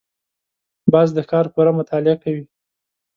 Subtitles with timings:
[0.91, 2.43] باز د ښکار پوره مطالعه کوي